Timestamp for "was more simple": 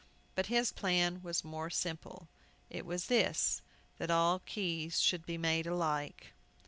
1.21-2.27